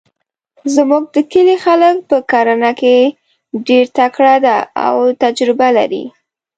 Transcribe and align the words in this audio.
زموږ 0.75 1.03
د 1.15 1.17
کلي 1.31 1.55
خلک 1.65 1.95
په 2.09 2.17
کرنه 2.31 2.71
کې 2.79 2.95
ډیرتکړه 3.67 4.35
ده 4.45 4.57
او 4.87 4.95
تجربه 5.23 5.67
لري 5.77 6.03